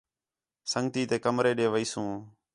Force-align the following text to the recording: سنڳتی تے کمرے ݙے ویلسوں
سنڳتی 0.71 1.01
تے 1.09 1.17
کمرے 1.23 1.51
ݙے 1.57 1.65
ویلسوں 1.73 2.11